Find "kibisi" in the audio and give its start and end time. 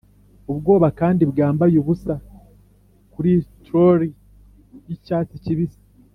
5.45-5.81